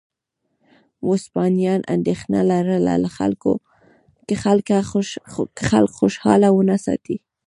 [1.07, 3.09] وسپاسیان اندېښنه لرله
[4.27, 4.35] که
[5.57, 5.59] خلک
[5.99, 7.17] خوشاله ونه ساتي